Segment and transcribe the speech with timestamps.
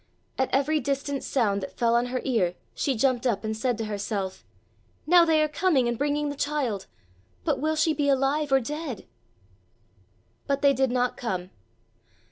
[0.35, 3.85] At every distant sound that fell on her ear she jumped up and said to
[3.85, 4.43] herself:
[5.05, 6.87] "Now they are coming and bringing the child!
[7.43, 9.05] But will she be alive or dead?"
[10.47, 11.51] But they did not come.